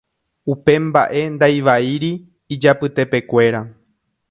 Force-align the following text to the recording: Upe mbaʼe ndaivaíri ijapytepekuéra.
Upe 0.53 0.73
mbaʼe 0.85 1.21
ndaivaíri 1.35 2.11
ijapytepekuéra. 2.53 3.61